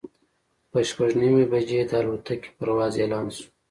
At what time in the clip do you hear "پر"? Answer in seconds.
0.71-0.81